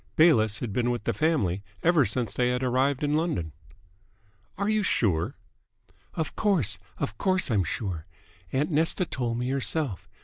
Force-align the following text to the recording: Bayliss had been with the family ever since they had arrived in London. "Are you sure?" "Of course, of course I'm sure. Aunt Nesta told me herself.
Bayliss 0.15 0.61
had 0.61 0.73
been 0.73 0.89
with 0.89 1.03
the 1.03 1.13
family 1.13 1.61
ever 1.83 2.07
since 2.07 2.33
they 2.33 2.49
had 2.49 2.63
arrived 2.63 3.03
in 3.03 3.13
London. 3.13 3.51
"Are 4.57 4.67
you 4.67 4.81
sure?" 4.81 5.35
"Of 6.15 6.35
course, 6.35 6.79
of 6.97 7.19
course 7.19 7.51
I'm 7.51 7.63
sure. 7.63 8.07
Aunt 8.51 8.71
Nesta 8.71 9.05
told 9.05 9.37
me 9.37 9.51
herself. 9.51 10.09